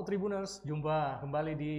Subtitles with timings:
[0.00, 1.74] Tribuners, jumpa kembali di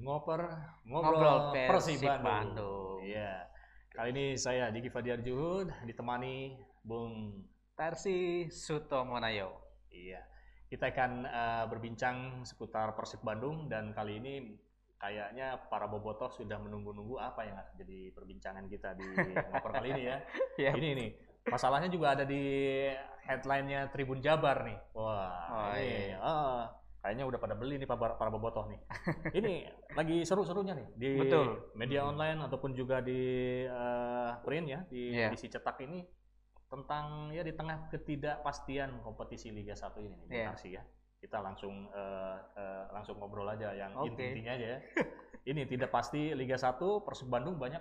[0.00, 0.40] Ngoper
[0.88, 3.04] Ngobrol Ngobrol Persib Bandung.
[3.04, 3.44] Iya.
[3.92, 7.44] Kali ini saya Diki Fadiar Juhud ditemani Bung
[7.76, 9.60] Tarsi Sutomonayo.
[9.92, 10.24] Iya.
[10.72, 14.34] Kita akan eh, berbincang seputar Persib Bandung dan kali ini
[14.96, 19.04] kayaknya para bobotoh sudah menunggu-nunggu apa yang akan jadi perbincangan kita di
[19.52, 20.16] Ngoper kali ini ya.
[20.56, 20.70] Iya.
[20.72, 21.10] Ini nih.
[21.48, 22.40] Masalahnya juga ada di
[23.24, 24.78] headline-nya Tribun Jabar nih.
[24.96, 26.16] Wah, Oh, ini iya.
[26.20, 26.60] ah,
[27.08, 28.76] kayaknya udah pada beli nih para, para bobotoh nih.
[29.40, 29.64] ini
[29.96, 31.72] lagi seru-serunya nih di Betul.
[31.72, 33.16] media online ataupun juga di
[33.64, 35.32] eh, print ya, di Iya.
[35.32, 36.04] edisi cetak ini
[36.68, 40.48] tentang ya di tengah ketidakpastian kompetisi Liga 1 ini nih, Bung Iya.
[40.52, 40.84] Tarsi ya.
[41.16, 44.12] Kita langsung eh, eh, langsung ngobrol aja yang Oke.
[44.12, 44.78] inti-intinya aja ya.
[45.50, 46.76] ini tidak pasti Liga 1
[47.08, 47.80] Persib Bandung banyak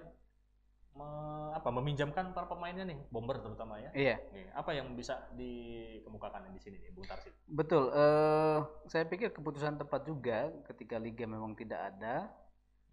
[0.98, 3.90] me- apa meminjamkan para pemainnya nih, bomber terutama ya.
[3.92, 7.30] Iya, Nih, apa yang bisa dikemukakan di sini nih, Bung Tarsi?
[7.46, 7.90] betul.
[7.90, 12.28] Eh, saya pikir keputusan tepat juga ketika liga memang tidak ada.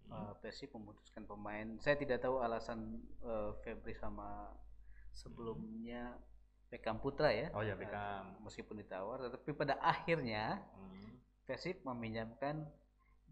[0.05, 1.65] eh, Persib memutuskan pemain.
[1.79, 4.53] Saya tidak tahu alasan eh, Febri sama
[5.11, 6.13] sebelumnya
[6.67, 7.49] Beckham Putra ya.
[7.51, 8.37] Oh ya, Beckham.
[8.39, 11.17] meskipun ditawar, tetapi pada akhirnya Hmm.
[11.43, 12.65] Persib meminjamkan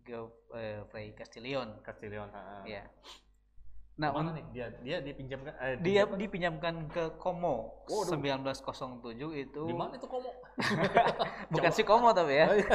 [0.04, 1.78] Geoffrey Castillion.
[1.82, 2.30] Castillion.
[2.30, 2.62] ha.
[2.64, 2.90] Ya.
[3.94, 4.46] Nah, Ke mana un- nih?
[4.50, 8.18] Dia dia dipinjamkan eh, dia dipinjamkan- dipinjamkan ke Como Waduh.
[8.18, 10.34] 1907 itu di mana itu Komo?
[11.54, 12.70] bukan si Como tapi ya Oh, iya.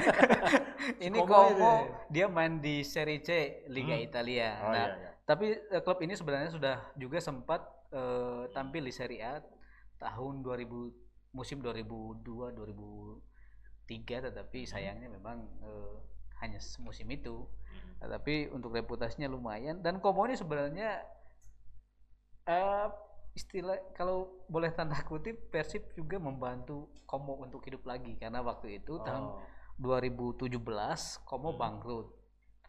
[1.10, 1.90] ini Como Como ini.
[2.08, 3.30] dia main di Serie C
[3.66, 4.06] Liga Hmm.
[4.06, 5.10] Italia Oh nah iya iya.
[5.24, 9.42] tapi eh, klub ini sebenarnya sudah juga sempat eh, tampil di Serie A
[9.98, 10.70] tahun 2000
[11.30, 13.18] musim 2002 2003
[14.24, 14.70] tetapi Hmm.
[14.70, 15.96] sayangnya memang eh,
[16.38, 17.42] hanya musim itu
[18.00, 18.10] Hmm.
[18.10, 21.02] tapi untuk reputasinya lumayan dan Como ini sebenarnya
[22.44, 22.86] eh
[23.32, 24.16] istilah kalau
[24.46, 29.42] boleh tanda kutip Persib juga membantu Como untuk hidup lagi karena waktu itu tahun Oh.
[29.78, 30.58] 2017
[31.22, 31.58] Como Hmm.
[31.58, 32.08] bangkrut.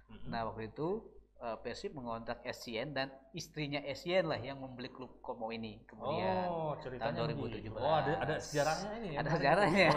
[0.07, 0.29] Mm-mm.
[0.29, 1.01] Nah waktu itu
[1.39, 6.45] eh, Persib mengontrak SCN dan istrinya SCN lah yang membeli klub Como ini kemudian.
[6.47, 7.69] oh, ceritanya tahun begitu.
[7.71, 7.79] 2017.
[7.79, 9.17] Oh, ada ada sejarahnya ini ya.
[9.19, 9.87] Ada sejarahnya.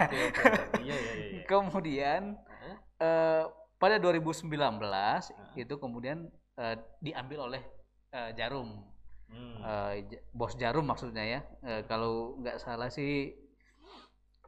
[0.78, 1.12] Iya iya iya.
[1.36, 1.42] iya.
[1.50, 2.76] Kemudian Heeh.
[2.98, 3.44] eh,
[3.82, 5.58] pada 2019 Hmm.
[5.58, 7.62] itu kemudian eh, diambil oleh
[8.10, 8.86] eh, Jarum.
[9.26, 9.58] Hmm.
[10.06, 11.40] J- bos Jarum maksudnya ya.
[11.62, 13.34] Eh, kalau nggak salah sih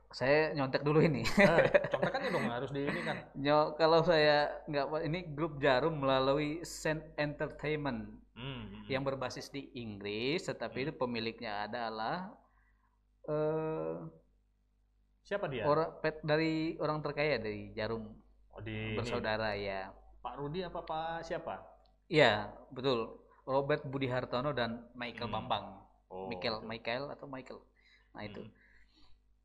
[0.09, 1.27] saya nyontek dulu ini.
[1.27, 3.17] Eh, contekannya dong harus di ini kan.
[3.35, 8.83] Nyo, kalau saya nggak ini grup Jarum melalui Sen Entertainment Hmm.
[8.87, 10.85] yang berbasis di Inggris, tetapi Hmm.
[10.85, 12.35] itu pemiliknya adalah
[13.25, 13.95] eh
[15.23, 15.65] Siapa dia?
[15.65, 18.11] orang dari orang terkaya dari Jarum
[18.55, 18.97] Oh, di ini.
[18.97, 19.91] bersaudara ya.
[20.23, 21.55] Pak Rudi apa Pak siapa?
[22.09, 23.21] Iya, betul.
[23.45, 25.35] Robert Budi Hartono dan Michael Hmm.
[25.37, 25.65] Bambang.
[26.09, 26.69] Oh, Michael, betul.
[26.71, 27.61] Michael atau Michael.
[28.15, 28.41] Nah itu.
[28.41, 28.53] Hmm.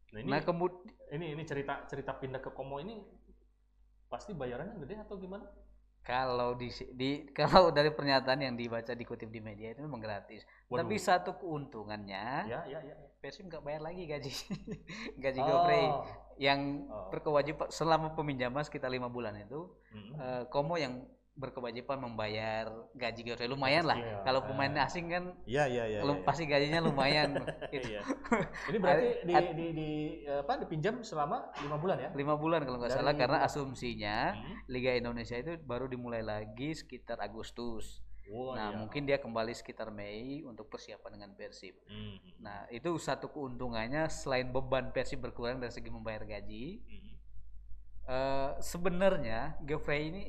[0.09, 0.81] Nah, ini Nah kemudian
[1.13, 2.97] ini ini cerita cerita pindah ke Komo ini
[4.09, 5.45] pasti bayarannya gede atau gimana?
[5.99, 10.41] kalau di, di kalau dari pernyataan yang dibaca dikutip di media itu memang gratis.
[10.65, 10.81] Waduh.
[10.81, 12.95] Tapi satu keuntungannya Ya ya ya.
[13.21, 14.31] Persib nggak bayar lagi gaji
[15.23, 16.01] gaji Oh.
[16.39, 17.11] Yang Oh.
[17.11, 20.11] berkewajiban selama peminjaman sekitar lima bulan itu Hmm.
[20.15, 24.23] eh, Komo yang berkewajiban membayar gaji Geoffrey lumayan lah Iya.
[24.23, 24.83] kalau pemain Ah.
[24.83, 25.99] asing kan Iya iya iya.
[26.01, 26.25] lu- iya.
[26.25, 27.47] pasti gajinya lumayan itu
[27.95, 28.01] Iya.
[28.67, 29.89] Ini berarti di, di, di
[30.25, 32.09] apa dipinjam selama lima bulan ya?
[32.13, 34.55] lima bulan kalau nggak Dari salah karena asumsinya Hmm.
[34.67, 38.77] Liga Indonesia itu baru dimulai lagi sekitar Agustus Wah, nah iya.
[38.77, 42.17] mungkin dia kembali sekitar Mei untuk persiapan dengan Persib Hmm.
[42.37, 47.09] nah itu satu keuntungannya selain beban Persib berkurang dari segi membayar gaji Hmm.
[48.09, 50.23] Eh, sebenarnya Geoffrey ini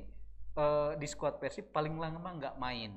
[0.52, 2.92] eh, di skuad Persib paling lama nggak main.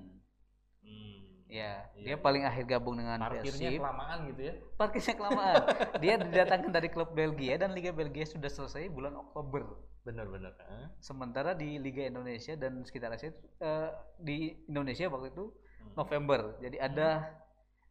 [0.83, 1.22] Hmm.
[1.45, 2.17] Ya, Iya, dia iya.
[2.17, 3.77] paling akhir gabung dengan Parkirnya Persib.
[3.77, 4.53] kelamaan gitu ya?
[4.73, 5.55] Parkirnya kelamaan.
[6.01, 9.63] dia didatangkan dari klub Belgia dan Liga Belgia sudah selesai bulan Oktober.
[10.01, 10.51] Bener-bener.
[10.57, 10.87] Hah?
[10.97, 13.29] Sementara di Liga Indonesia dan sekitar Asia
[13.59, 15.45] eh, di Indonesia waktu itu
[15.75, 15.93] Hmm.
[15.95, 16.39] November.
[16.57, 17.27] Jadi ada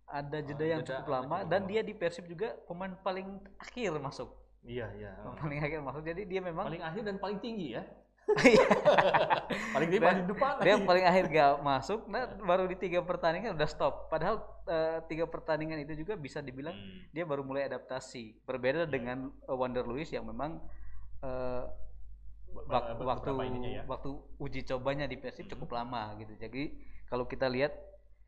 [0.06, 1.70] ada jeda Ah, yang jeda cukup lama cukup dan lama.
[1.70, 3.28] dia di Persib juga pemain paling
[3.58, 4.32] akhir masuk.
[4.62, 5.12] Iya iya.
[5.34, 6.02] Paling akhir masuk.
[6.02, 7.84] Jadi dia memang Paling akhir dan paling tinggi ya?
[8.24, 8.64] Iya.
[9.74, 10.52] paling Dan paling depan.
[10.58, 10.86] dia lagi.
[10.86, 15.78] paling akhir gak masuk nah baru di tiga pertandingan udah stop padahal eh, tiga pertandingan
[15.78, 17.10] itu juga bisa dibilang Hmm.
[17.10, 20.62] dia baru mulai adaptasi berbeda dengan eh, Wander Luis yang memang
[22.52, 23.30] wak- ba- waktu
[23.70, 23.82] ya.
[23.84, 25.52] waktu uji cobanya di Persib Hmm.
[25.52, 26.72] cukup lama gitu jadi
[27.06, 27.74] kalau kita lihat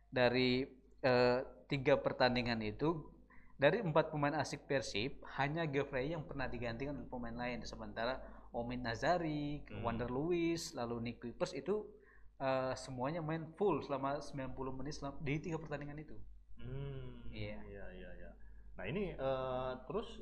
[0.06, 0.68] dari
[1.00, 3.13] eh, tiga pertandingan itu
[3.54, 8.18] dari empat pemain asik Persib hanya Geoffrey yang pernah digantikan oleh pemain lain sementara
[8.50, 9.82] Omin Nazari, Hmm.
[9.82, 11.86] Wander Luis, lalu Nick Kuipers itu
[12.34, 16.14] eh, semuanya main full selama 90 menit selama, di tiga pertandingan itu.
[16.58, 17.58] Hmm, Iya.
[17.62, 18.30] iya, iya, iya.
[18.74, 20.18] Nah ini eh, terus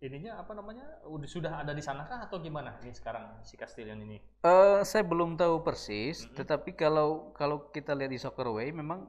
[0.00, 3.96] ininya apa namanya udah sudah ada di sana kah atau gimana ini sekarang si Castillion
[3.96, 4.20] ini?
[4.44, 6.36] Eh, saya belum tahu persis, Mm-mm.
[6.36, 9.08] tetapi kalau kalau kita lihat di Soccerway memang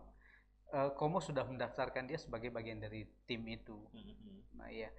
[0.71, 3.75] eh, Como sudah mendaftarkan dia sebagai bagian dari tim itu.
[4.56, 4.89] Nah, iya.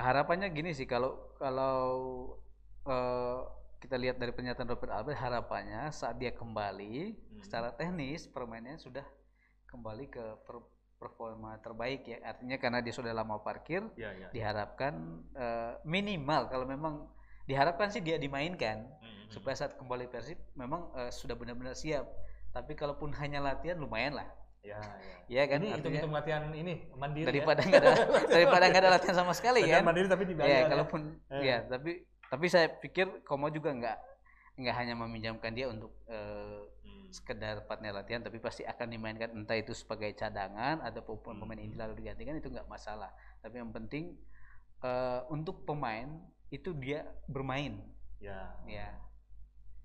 [0.00, 1.76] Harapannya gini sih kalau kalau
[2.86, 3.40] eh,
[3.80, 7.40] kita lihat dari pernyataan Robert Albert harapannya saat dia kembali Hmm.
[7.40, 9.04] secara teknis permainannya sudah
[9.68, 10.68] kembali ke per-
[11.00, 12.20] performa terbaik ya.
[12.20, 14.28] Artinya karena dia sudah lama parkir, Ya ya.
[14.32, 14.92] diharapkan
[15.32, 17.08] eh, minimal kalau memang
[17.48, 19.32] diharapkan sih dia dimainkan Mm-mm.
[19.32, 22.04] supaya saat kembali Persib memang eh, sudah benar-benar siap.
[22.52, 24.28] Tapi kalaupun hanya latihan lumayan lah.
[24.60, 25.16] Ya ya.
[25.30, 27.68] Ya kan artinya hitung-hitung latihan ini mandiri daripada ya.
[27.70, 27.94] nggak ada
[28.36, 29.88] daripada nggak ada latihan sama sekali Latihan kan.
[29.88, 30.48] mandiri tapi dibayar.
[30.48, 30.68] Ya, ya.
[30.68, 31.00] kalaupun
[31.32, 31.42] Eh.
[31.42, 31.90] ya, tapi
[32.28, 33.98] tapi saya pikir Komo juga nggak
[34.60, 37.08] nggak hanya meminjamkan dia untuk eh, Hmm.
[37.10, 41.40] sekedar partner latihan, tapi pasti akan dimainkan entah itu sebagai cadangan ataupun Hmm.
[41.40, 43.08] pemain inti lalu digantikan itu nggak masalah.
[43.40, 44.16] Tapi yang penting
[44.80, 46.08] eh, untuk pemain
[46.48, 47.76] itu dia bermain,
[48.16, 48.56] Ya.
[48.64, 48.88] ya.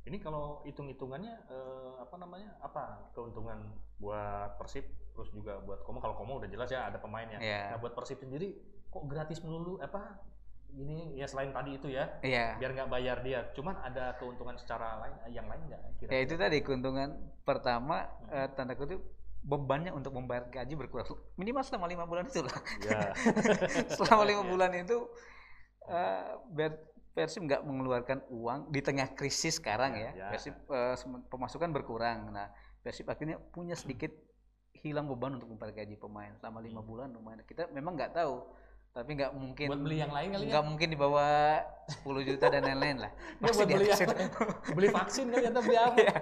[0.05, 2.53] Ini kalau hitung-hitungannya eh, apa namanya?
[2.61, 3.57] Apa keuntungan
[3.97, 7.41] buat Persib terus juga buat Komo kalau Komo udah jelas ya ada pemainnya.
[7.41, 7.73] Ya.
[7.73, 8.53] Nah, buat Persib sendiri
[8.87, 10.21] kok gratis melulu apa
[10.75, 12.59] ini ya selain tadi itu ya Iya.
[12.59, 16.35] biar nggak bayar dia cuman ada keuntungan secara lain yang lain nggak kira Ya itu
[16.35, 17.15] tadi keuntungan
[17.47, 18.99] pertama eh, tanda kutip
[19.39, 22.59] bebannya untuk membayar gaji berkurang minimal selama lima bulan itu lah.
[22.83, 23.01] ya
[23.95, 24.49] selama lima Iya.
[24.51, 24.97] bulan itu
[25.85, 26.71] eh biar
[27.15, 30.27] Persib nggak mengeluarkan uang di tengah krisis sekarang Ya, ya, ya.
[30.29, 32.29] Persib eh, sem- pemasukan berkurang.
[32.29, 32.51] Nah
[32.81, 34.11] Persib akhirnya punya sedikit
[34.75, 36.35] hilang beban untuk membayar gaji pemain.
[36.35, 36.85] Selama lima Hmm.
[36.85, 37.39] bulan lumayan.
[37.41, 38.43] Kita memang nggak tahu
[38.91, 40.49] tapi nggak mungkin buat beli yang lain kali ya?
[40.55, 41.59] nggak mungkin di bawah
[41.99, 43.11] 10 juta dan lain-lain lah.
[43.11, 44.39] Ya, pasti buat di beli atas yang itu.
[44.71, 45.95] beli vaksin kali atau beli apa?
[46.05, 46.15] Iya.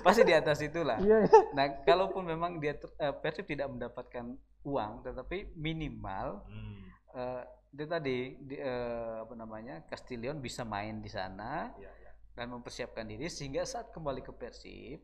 [0.00, 0.96] pasti di atas itulah.
[0.96, 4.24] Iya nah kalaupun memang dia eh, Persib tidak mendapatkan
[4.62, 6.80] uang tetapi minimal Hmm,
[7.14, 7.42] eh
[7.72, 12.12] itu tadi di, eh, apa namanya Castillion bisa main di sana iya, iya.
[12.36, 15.00] dan mempersiapkan diri sehingga saat kembali ke Persib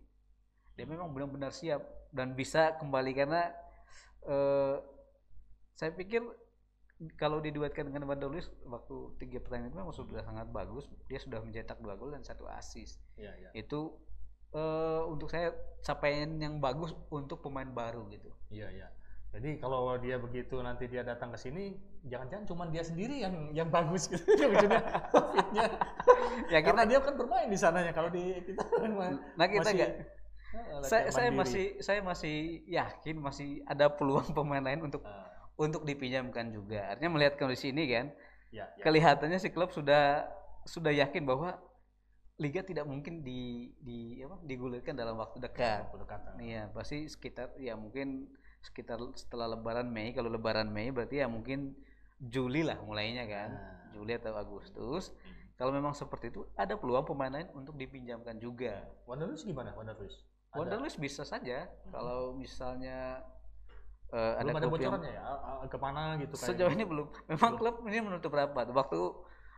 [0.77, 1.81] dia memang benar-benar siap
[2.13, 3.51] dan bisa kembali karena
[4.29, 4.77] eh,
[5.75, 6.21] saya pikir
[7.17, 10.91] kalau diduetkan dengan Luis waktu tiga pertandingan itu memang sudah sangat bagus.
[11.07, 12.99] Dia sudah mencetak dua gol dan satu assist.
[13.15, 13.51] Iya iya.
[13.55, 13.95] Itu
[14.51, 15.55] eh, untuk saya
[15.87, 18.35] capaian yang bagus untuk pemain baru gitu.
[18.51, 18.89] Iya iya
[19.29, 21.77] jadi kalau dia begitu nanti dia datang ke sini
[22.09, 24.25] jangan-jangan cuma dia sendiri yang yang bagus gitu.
[24.51, 24.81] Maksudnya
[26.53, 28.93] ya karena kita dia kan bermain di sananya kalau di kita kan
[29.37, 34.65] nah kita masih, nggak eh, saya, saya masih saya masih yakin masih ada peluang pemain
[34.65, 35.29] lain untuk Ah,
[35.61, 36.95] untuk dipinjamkan juga.
[36.95, 38.15] Artinya melihat kondisi ini kan
[38.49, 38.83] ya, ya.
[38.87, 40.25] kelihatannya si klub sudah
[40.65, 41.59] sudah yakin bahwa
[42.39, 45.91] liga tidak mungkin di di apa digulirkan dalam waktu dekat.
[45.91, 46.33] Pendekatan.
[46.41, 51.75] iya pasti sekitar ya mungkin sekitar setelah lebaran Mei kalau lebaran Mei berarti ya mungkin
[52.19, 53.51] Juli lah mulainya kan.
[53.55, 53.75] Nah.
[53.95, 55.11] Juli atau Agustus.
[55.11, 55.35] Hmm.
[55.59, 58.87] kalau memang seperti itu ada peluang pemain lain untuk dipinjamkan juga.
[59.11, 59.75] Wanderlust gimana?
[59.75, 60.23] Wanderlust
[60.55, 61.67] Ada- Wanderlust bisa saja.
[61.91, 63.27] Kalau misalnya
[64.09, 65.23] ada belum ada yang bocorannya ya?
[65.67, 67.07] Ke mana gitu kayak sejauh ini belum.
[67.27, 67.75] Memang Belum.
[67.75, 68.71] klub ini menutup rapat.
[68.71, 69.01] Waktu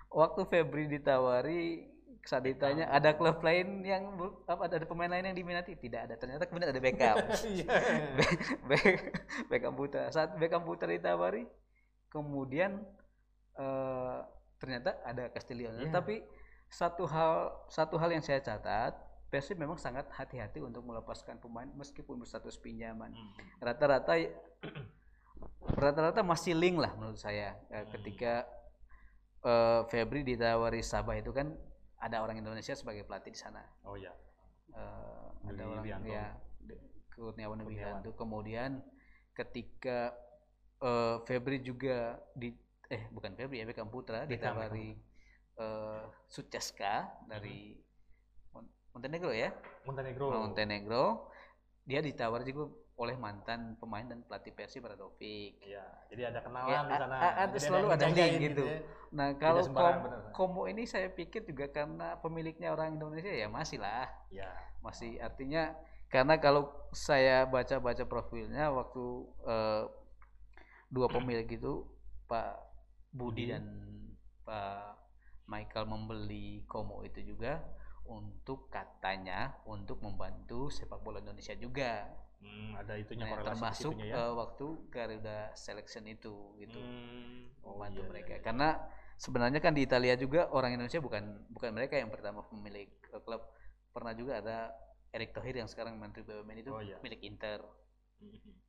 [0.08, 1.89] waktu Febri ditawari
[2.20, 4.12] saat ditanya ada klub lain yang
[4.44, 7.16] apa ada pemain lain yang diminati tidak ada ternyata kemudian ada Beckham
[7.56, 7.66] Iya.
[8.68, 9.08] Be-
[9.48, 11.48] Beckham Putra saat Beckham Putra ditawari
[12.08, 12.84] kemudian
[13.56, 14.18] eh,
[14.56, 15.88] ternyata ada Castillion Iya.
[15.90, 16.20] tapi
[16.68, 18.94] satu hal satu hal yang saya catat
[19.30, 23.32] Persib memang sangat hati-hati untuk melepaskan pemain meskipun berstatus pinjaman Hmm.
[23.58, 24.12] rata-rata
[25.80, 27.88] rata-rata masih link lah menurut saya Hmm.
[27.90, 28.44] ketika
[29.40, 31.56] eh, Febri ditawari Sabah itu kan
[32.00, 33.60] ada orang Indonesia sebagai pelatih di sana.
[33.84, 34.12] Oh ya
[35.42, 36.08] Dwi ada orang Widianto.
[36.08, 36.26] ya
[37.10, 37.58] Kurniawan.
[37.62, 38.10] Widianto.
[38.16, 38.80] Kemudian
[39.32, 40.16] ketika
[40.80, 42.56] eh, Febri juga di
[42.88, 44.96] eh bukan Febri ya Beckham Putra Beckham, ditawari
[45.56, 47.76] eh, Suceska dari
[48.50, 48.64] Hmm.
[48.64, 49.52] Mon- Montenegro ya?
[49.84, 50.26] Montenegro.
[50.32, 51.04] Montenegro.
[51.84, 55.56] Dia ditawar juga oleh mantan pemain dan pelatih Persib Radovic.
[55.64, 55.80] Iya,
[56.12, 57.16] jadi ada kenalan Ya, di sana.
[57.16, 58.62] a- a- Jadi selalu ada link gitu.
[58.68, 58.78] ya.
[59.10, 60.20] Nah kalau Kom- bener.
[60.36, 64.52] Komo ini saya pikir juga karena pemiliknya orang Indonesia ya masih lah, Ya.
[64.84, 65.72] masih artinya
[66.12, 69.04] karena kalau saya baca-baca profilnya waktu
[69.48, 69.82] eh,
[70.92, 71.88] dua pemilik itu
[72.28, 72.60] Pak
[73.10, 73.56] Budi Budi.
[73.56, 73.64] dan
[74.44, 75.00] Pak
[75.48, 77.64] Michael membeli Komo itu juga
[78.04, 82.06] untuk katanya untuk membantu sepak bola Indonesia juga.
[82.40, 84.14] Hmm, ada itunya Nah, korelasi termasuk ya.
[84.16, 88.44] eh, waktu Garuda Selection itu gitu Hmm, oh membantu iya, mereka iya, iya.
[88.44, 88.68] karena
[89.20, 93.44] sebenarnya kan di Italia juga orang Indonesia bukan bukan mereka yang pertama pemilik eh, klub
[93.92, 94.72] pernah juga ada
[95.12, 96.96] Erick Thohir yang sekarang menteri BUMN itu Oh, iya.
[97.04, 97.60] milik Inter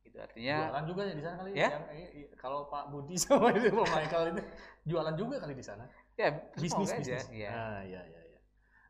[0.02, 1.68] Itu artinya jualan juga ya di sana kali Ya?
[1.72, 4.42] yang eh, kalau Pak Budi sama itu Pak Michael itu
[4.84, 7.00] jualan juga kali di sana ya bisnis aja.
[7.00, 7.50] bisnis Ya.
[7.52, 8.40] ah ya ya ya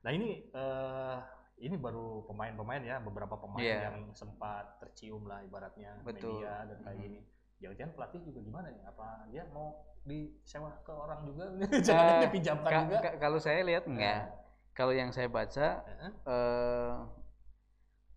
[0.02, 1.18] nah ini eh
[1.62, 3.80] ini baru pemain-pemain ya beberapa pemain Iya.
[3.86, 6.42] yang sempat tercium lah ibaratnya Betul.
[6.42, 7.04] media dan kayak Mhm.
[7.06, 7.20] gini
[7.58, 9.68] jangan-jangan pelatih juga gimana nih apa dia mau
[10.02, 11.44] disewa ke orang juga
[11.86, 14.34] jangan Eh, dipinjamkan Ka- juga ka- kalau saya lihat enggak.
[14.72, 16.10] Kalau yang saya baca Heeh.
[16.26, 16.92] eh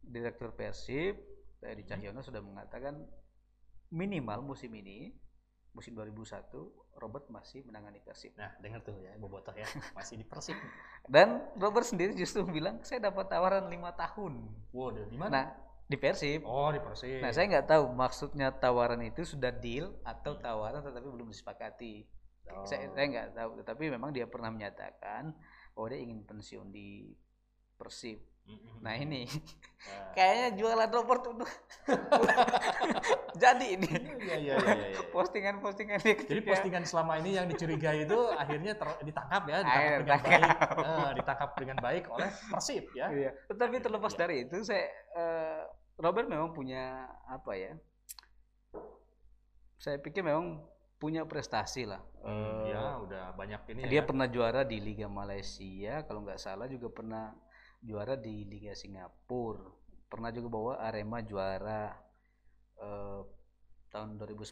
[0.01, 1.17] Direktur Persib
[1.61, 1.89] Edi Hmm.
[1.91, 3.05] Cahyono sudah mengatakan
[3.89, 5.13] minimal musim ini
[5.75, 6.55] musim 2001
[6.95, 8.31] Robert masih menangani Persib.
[8.39, 10.55] nah dengar tuh ya bobotoh ya masih di persib.
[11.13, 14.47] Dan Robert sendiri justru bilang saya dapat tawaran lima tahun.
[14.71, 15.45] waduh di mana Nah
[15.85, 16.41] di Persib.
[16.47, 21.05] oh di persib Nah saya nggak tahu maksudnya tawaran itu sudah deal atau tawaran tetapi
[21.05, 22.07] belum disepakati.
[22.49, 22.65] Oh.
[22.65, 23.49] Saya saya nggak tahu.
[23.61, 25.35] Tetapi memang dia pernah menyatakan
[25.75, 27.13] bahwa dia ingin pensiun di
[27.75, 28.17] Persib.
[28.79, 29.25] Nah ini
[29.85, 30.17] Nah.
[30.17, 31.51] kayaknya jualan Robert udah
[33.37, 35.01] jadi ini Iya, iya, iya, iya, iya.
[35.13, 40.01] postingan-postingan dia Jadi postingan selama ini yang dicurigai itu akhirnya ter- ditangkap ya, ditangkap dengan
[40.01, 40.41] ditangkap.
[40.41, 43.07] baik, Eh, ditangkap dengan baik oleh Persib ya.
[43.13, 43.31] Iya.
[43.45, 44.19] Tetapi terlepas Iya.
[44.19, 45.61] dari itu, saya eh,
[45.95, 47.77] Robert memang punya apa ya?
[49.77, 50.65] Saya pikir memang
[50.97, 52.01] punya prestasi lah.
[52.25, 54.07] Eh, ya udah banyak ini dia ya.
[54.07, 57.37] pernah juara di Liga Malaysia, kalau nggak salah juga pernah
[57.81, 59.63] juara di Liga Singapura.
[60.05, 61.91] Pernah juga bawa Arema juara
[62.79, 63.21] eh,
[63.91, 64.51] tahun 2010.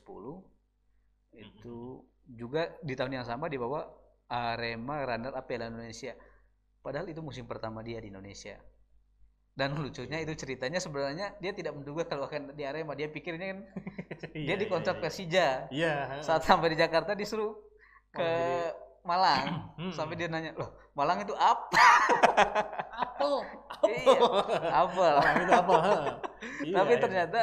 [1.34, 3.86] Itu juga di tahun yang sama dibawa
[4.32, 6.15] Arema runner up Piala Indonesia.
[6.84, 8.60] Padahal itu musim pertama dia di Indonesia.
[9.53, 12.98] Dan lucunya itu ceritanya sebenarnya dia tidak menduga kalau akan di Arema.
[12.98, 13.60] Dia pikirnya kan
[14.34, 15.48] Iya, dia dikontrak iya, Persija.
[15.70, 15.96] Iya.
[16.24, 17.53] Saat sampai di Jakarta disuruh
[18.10, 18.32] ke
[19.03, 19.48] Malang.
[19.74, 19.89] Hmm.
[19.89, 21.82] Sampai dia nanya, "Loh, Malang itu apa?"
[22.96, 23.34] apel,
[23.84, 24.20] Iya,
[24.72, 25.16] apel.
[25.44, 25.76] Itu apa?
[26.64, 27.02] Iya, Tapi iya.
[27.02, 27.42] ternyata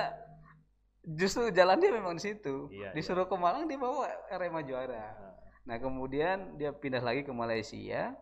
[1.02, 2.68] justru jalan dia memang di situ.
[2.70, 5.16] Iya, Disuruh ke Malang dia bawa Arema juara.
[5.64, 8.14] Nah, kemudian dia pindah lagi ke Malaysia.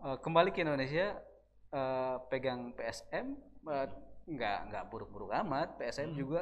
[0.00, 1.18] Eh, kembali ke Indonesia
[1.70, 3.36] eh, pegang PSM
[3.68, 3.86] eh,
[4.26, 5.76] nggak nggak buruk-buruk amat.
[5.76, 6.18] PSM Hmm.
[6.18, 6.40] juga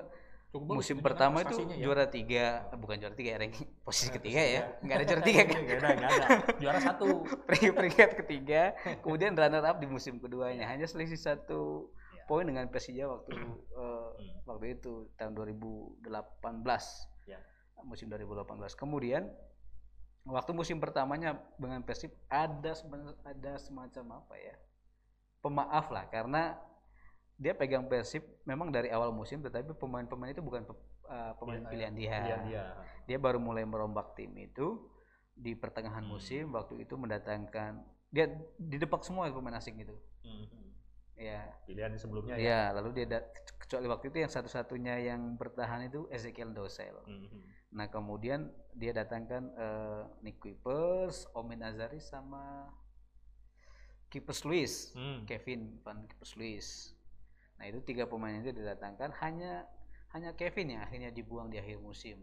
[0.49, 1.77] Cukup musim pertama itu ya.
[1.85, 4.63] juara tiga, bukan juara tiga, ranking posisi ketiga ya.
[4.81, 5.59] Nggak ada juara tiga kan?
[5.61, 6.27] Nggak ada, nggak ada.
[6.57, 7.07] Juara satu.
[7.49, 8.63] Peringkat peringkat ketiga,
[9.05, 10.65] kemudian runner up di musim keduanya.
[10.65, 12.25] Hanya selisih satu Iya.
[12.25, 14.33] poin dengan Persija waktu Hmm.
[14.45, 16.01] waktu itu tahun 2018
[17.25, 17.39] Ya.
[17.85, 19.29] musim 2018 kemudian
[20.25, 22.73] waktu musim pertamanya dengan Persib ada
[23.23, 24.57] ada semacam apa ya
[25.41, 26.57] pemaaf lah karena
[27.39, 31.71] dia pegang Persib memang dari awal musim tetapi pemain-pemain itu bukan pe- eh, pemain Iya,
[31.71, 32.65] pilihan dia Pilihan dia.
[33.07, 34.91] dia baru mulai merombak tim itu
[35.33, 36.19] di pertengahan Hmm.
[36.19, 37.79] musim waktu itu mendatangkan
[38.11, 38.27] dia
[38.59, 39.95] didepak semua pemain asing itu
[40.27, 40.67] Mhm.
[41.15, 42.43] ya Pilihan sebelumnya ya.
[42.43, 43.23] Ya, lalu dia
[43.57, 46.99] kecuali waktu itu yang satu-satunya yang bertahan itu Ezekiel Dosel.
[47.07, 47.55] Mhm.
[47.69, 52.67] Nah, kemudian dia datangkan eh, Nick Kuipers, Omin Azari sama
[54.09, 55.23] Kipers Luis, Hmm.
[55.23, 56.97] Kevin Van Kipers Luis.
[57.59, 59.67] Nah, itu tiga pemain itu didatangkan hanya
[60.15, 62.23] hanya Kevin yang akhirnya dibuang di akhir musim.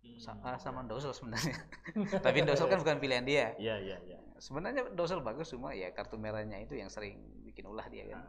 [0.00, 0.44] Hmm.
[0.44, 1.56] ah, sama Dosel sebenarnya.
[2.24, 3.52] Tapi Dosel kan bukan pilihan dia.
[3.60, 4.18] Iya, iya, iya.
[4.40, 8.24] Sebenarnya Dosel bagus cuma ya kartu merahnya itu yang sering bikin ulah dia kan.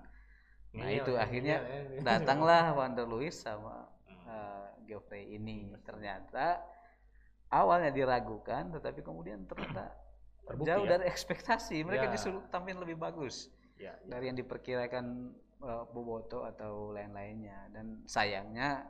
[0.71, 2.01] Nah, Ngeyel itu ya, akhirnya ngeyel ya.
[2.03, 3.87] datanglah Wander Luis sama
[4.27, 6.63] uh, Geoffrey ini ternyata
[7.51, 9.91] awalnya diragukan tetapi kemudian ternyata
[10.47, 10.95] Terbukti jauh ya?
[10.95, 12.11] dari ekspektasi mereka Ya.
[12.15, 14.07] justru tampil lebih bagus Iya, iya.
[14.07, 15.05] dari yang diperkirakan
[15.61, 18.85] uh, Boboto atau lain-lainnya dan sayangnya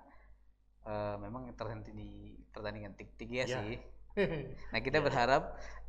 [0.82, 2.10] uh, memang terhenti di
[2.48, 3.58] pertandingan tik-tik ya Ya.
[3.58, 3.76] sih
[4.72, 5.04] nah kita Ya.
[5.04, 5.44] berharap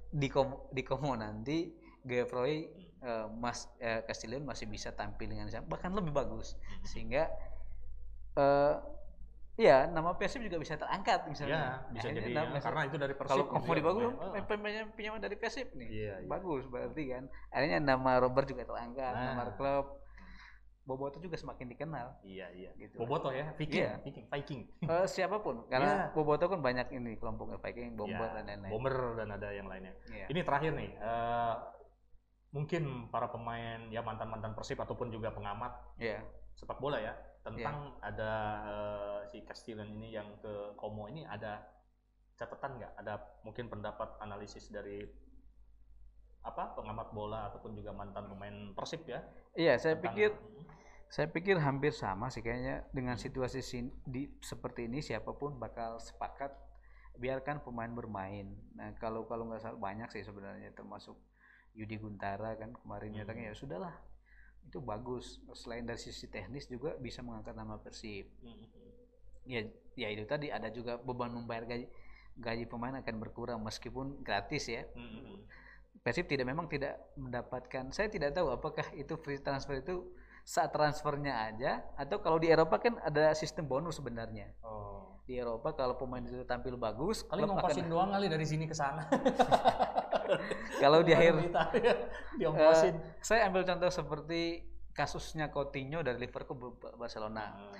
[0.08, 1.72] di Kom- di Komo nanti
[2.02, 2.66] Geoffrey
[3.00, 6.84] uh, Mas uh, Castillion masih bisa tampil dengan siapa bahkan lebih bagus Hmm.
[6.84, 7.30] sehingga
[8.32, 8.74] eh
[9.54, 11.60] ya nama Persib juga bisa terangkat Ya, misalnya
[11.90, 13.44] bisa Akhirnya jadi ya, karena itu dari Persib.
[13.44, 14.32] kalau ya, dibagus pemain.
[14.32, 14.44] Ah.
[14.46, 16.26] pemain pinjaman dari Persib nih Iya, iya.
[16.26, 19.24] bagus berarti kan akhirnya nama Robert juga terangkat Nah.
[19.36, 20.01] nama klub
[20.82, 22.70] Boboto juga semakin dikenal Iya, iya.
[22.74, 23.92] gitu Boboto ya, Viking, Iya.
[24.02, 24.60] Viking, Viking.
[24.82, 26.14] Eh, siapa pun karena Iya.
[26.14, 29.94] Boboto kan banyak ini kelompoknya Viking Bomber Ya, dan lain-lain Bomber dan ada yang lainnya.
[30.10, 30.26] Iya.
[30.26, 31.54] Ini terakhir nih, eh,
[32.50, 36.20] mungkin para pemain ya mantan-mantan Persib ataupun juga pengamat Iya.
[36.52, 38.32] sepak bola ya tentang ada
[38.66, 41.62] eh, si Castillion ini yang ke Como ini ada
[42.34, 42.92] catatan nggak?
[42.98, 43.14] Ada
[43.46, 45.06] mungkin pendapat analisis dari
[46.42, 49.22] apa pengamat bola ataupun juga mantan pemain Persib ya?
[49.54, 50.30] iya saya tentang- pikir
[51.06, 56.00] saya pikir hampir sama sih kayaknya dengan situasi sin- di seperti ini siapa pun bakal
[56.00, 56.50] sepakat
[57.14, 58.48] biarkan pemain bermain.
[58.72, 61.14] Nah kalau kalau nggak salah banyak sih sebenarnya termasuk
[61.72, 63.16] Yudi Guntara kan kemarin Hmm.
[63.20, 63.92] nyatanya ya sudahlah
[64.64, 68.64] itu bagus selain dari sisi teknis juga bisa mengangkat nama Persib Hmm.
[69.44, 69.60] ya
[69.94, 71.86] ya itu tadi ada juga beban membayar gaji
[72.34, 75.44] gaji pemain akan berkurang meskipun gratis ya Hmm.
[75.94, 80.08] Persib tidak memang tidak mendapatkan saya tidak tahu apakah itu free transfer itu
[80.42, 85.22] saat transfernya aja atau kalau di Eropa kan ada sistem bonus sebenarnya Oh.
[85.22, 88.74] di Eropa kalau pemain itu tampil bagus Kali klub akan- doang kali dari sini ke
[88.74, 89.06] sana.
[90.82, 91.94] kalau di akhir Italia
[92.34, 92.94] diongkosin.
[92.94, 97.74] Eh, saya ambil contoh seperti kasusnya Coutinho dari Liverpool ke Barcelona Hmm.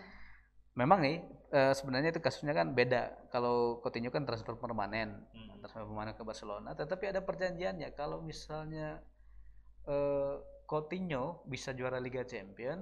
[0.75, 1.17] Memang nih
[1.51, 5.59] eh, sebenarnya itu kasusnya kan beda kalau Coutinho kan transfer permanen Hmm.
[5.59, 9.01] transfer permanen ke Barcelona tetapi ada perjanjiannya kalau misalnya
[9.85, 12.81] eh, Coutinho bisa juara Liga Champion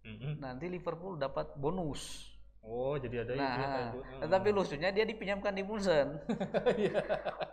[0.00, 0.36] Hmm.
[0.36, 2.28] nanti Liverpool dapat bonus
[2.60, 3.40] Oh, jadi ada itu.
[3.40, 3.56] nah
[3.90, 3.98] gitu.
[4.00, 4.20] Hmm.
[4.20, 6.20] tetapi lucunya dia dipinjamkan di Munchen
[6.80, 7.00] Iya.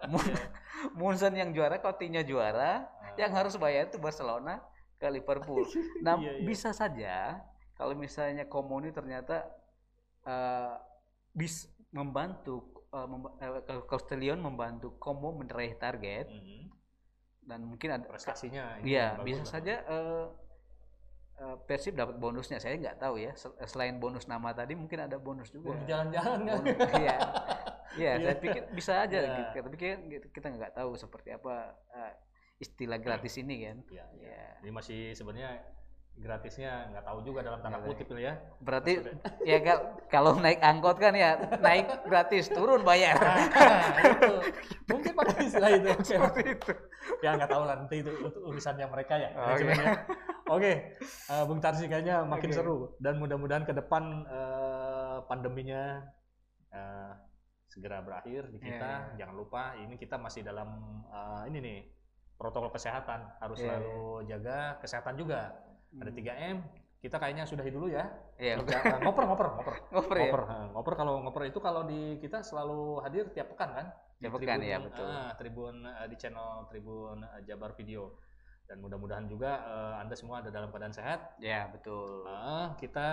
[0.05, 0.39] Mun-
[0.93, 3.15] Munchen yang juara Coutinho juara Ah.
[3.15, 4.59] yang harus bayar itu Barcelona
[4.95, 5.63] ke Liverpool
[6.05, 6.43] nah Iya, iya.
[6.43, 7.39] bisa saja
[7.81, 9.41] kalau misalnya Komoni ternyata
[10.21, 10.73] eh,
[11.33, 13.33] bis membantu eh, memba-
[13.65, 16.69] kalau Castellion membantu Como meraih target Hmm.
[17.41, 19.49] dan mungkin ada prestasinya Iya, bisa lah.
[19.49, 20.25] saja eh,
[21.35, 22.61] eh, Persib dapat bonusnya.
[22.61, 23.33] Saya nggak tahu ya.
[23.33, 25.73] Sel- Selain bonus nama tadi, mungkin ada bonus juga.
[25.73, 26.61] Bonus jalan-jalan kan.
[26.93, 27.17] Iya, iya.
[27.91, 28.11] Iya.
[28.23, 29.19] Saya pikir bisa aja.
[29.19, 29.35] Iya.
[29.51, 29.57] gitu.
[29.65, 31.75] Tapi kita- kita nggak tahu seperti apa
[32.55, 33.77] istilah gratis ini kan.
[33.89, 34.29] Iya, iya.
[34.29, 34.45] Iya.
[34.61, 35.59] Ini masih sebenarnya
[36.13, 37.97] gratisnya nggak tahu juga dalam tanda Nggak tahu.
[37.97, 38.33] kutip ya.
[38.61, 38.91] Berarti
[39.49, 43.17] ya kal- kalau naik angkot kan ya naik gratis, turun bayar.
[43.17, 43.41] Nah,
[44.05, 44.33] itu.
[44.85, 45.89] Mungkin pakai istilah itu.
[46.03, 46.71] Seperti itu.
[47.25, 49.29] ya nggak tahu lah nanti itu urusannya mereka ya.
[49.33, 49.41] Oke.
[49.65, 49.91] manajemennya.
[50.51, 52.57] Oke, eh, Bung Tarsi kayaknya makin Oke.
[52.59, 56.05] seru dan mudah-mudahan ke depan eh, pandeminya
[56.69, 57.11] eh,
[57.65, 59.15] segera berakhir di kita.
[59.15, 59.25] Iya.
[59.25, 60.69] Jangan lupa ini kita masih dalam
[61.07, 61.79] eh, ini nih
[62.37, 65.55] protokol kesehatan harus Iya, selalu jaga kesehatan juga.
[65.93, 66.17] Ada Hmm.
[66.17, 66.57] 3M.
[67.01, 68.05] Kita kayaknya sudahi dulu ya.
[68.37, 69.75] Iya, Kita, eh, ngoper, ngoper, ngoper.
[69.93, 70.23] ngoper ya.
[70.29, 73.87] Ngoper, ngoper kalau ngoper itu kalau di kita selalu hadir tiap pekan kan?
[74.21, 75.07] Tiap pekan, Tribun, ya, betul.
[75.09, 78.21] ah, Tribun eh, di channel Tribun eh, Jabar Video.
[78.69, 81.41] Dan mudah-mudahan juga eh, Anda semua ada dalam keadaan sehat.
[81.41, 82.21] Ya, betul.
[82.29, 83.09] Ah, kita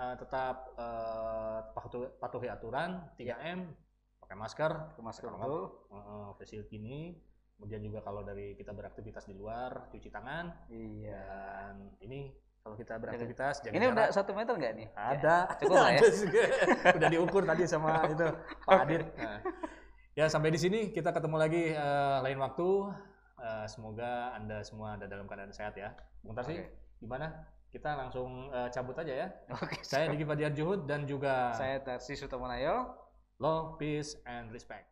[0.00, 3.68] eh, tetap eh, patuhi, patuhi aturan 3M,
[4.16, 5.62] pakai masker, Ke masker pakai betul.
[6.40, 7.20] face shield ini.
[7.60, 10.48] Kemudian juga kalau dari kita beraktivitas di luar, cuci tangan.
[10.72, 11.20] Iya.
[11.28, 12.32] Dan ini
[12.64, 13.92] kalau kita beraktivitas jaga Ini jarak.
[13.92, 14.88] udah satu meter nggak nih?
[14.96, 16.00] Ada, cukup lah ya.
[16.96, 18.28] Udah diukur tadi sama itu
[18.64, 19.04] Pak Adit.
[19.12, 19.40] Nah,
[20.16, 22.68] ya sampai di sini kita ketemu lagi eh, lain waktu.
[23.44, 25.92] Eh, semoga anda semua ada dalam keadaan sehat ya.
[26.24, 26.64] Bung Tarsi, Oke.
[27.04, 27.44] gimana?
[27.68, 29.26] Kita langsung eh, cabut aja ya.
[29.52, 29.84] Oke.
[29.84, 32.96] Saya Diki Fadiar Juhud dan juga Saya Tarsi Sutomonayo.
[33.40, 34.88] Love, Peace, and Respect.